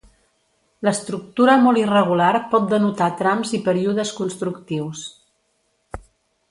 [0.87, 5.05] L'estructura molt irregular pot denotar trams i períodes constructius.